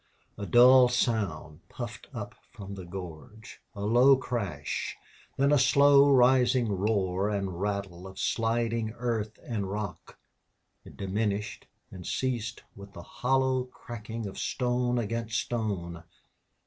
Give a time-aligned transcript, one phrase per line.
[0.35, 4.97] A dull sound puffed up from the gorge, a low crash,
[5.37, 10.17] then a slow rising roar and rattle of sliding earth and rock.
[10.83, 16.03] It diminished and ceased with the hollow cracking of stone against stone.